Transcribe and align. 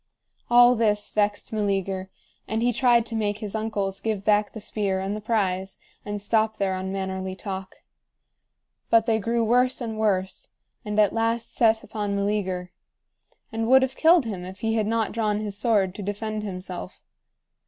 All 0.49 0.73
this 0.75 1.11
vexed 1.11 1.53
Meleager, 1.53 2.09
and 2.47 2.63
he 2.63 2.73
tried 2.73 3.05
to 3.05 3.15
make 3.15 3.37
his 3.37 3.53
uncles 3.53 3.99
give 3.99 4.23
back 4.23 4.51
the 4.53 4.59
spear 4.59 4.99
and 4.99 5.15
the 5.15 5.21
prize, 5.21 5.77
and 6.03 6.19
stop 6.19 6.57
their 6.57 6.73
unmannerly 6.73 7.35
talk. 7.35 7.83
But 8.89 9.05
they 9.05 9.19
grew 9.19 9.43
worse 9.45 9.79
and 9.79 9.99
worse, 9.99 10.49
and 10.83 10.99
at 10.99 11.13
last 11.13 11.53
set 11.53 11.83
upon 11.83 12.15
Meleager, 12.15 12.71
and 13.51 13.67
would 13.67 13.83
have 13.83 13.95
killed 13.95 14.25
him 14.25 14.43
if 14.43 14.61
he 14.61 14.73
had 14.73 14.87
not 14.87 15.11
drawn 15.11 15.39
his 15.39 15.55
sword 15.55 15.93
to 15.93 16.01
defend 16.01 16.41
himself. 16.41 17.03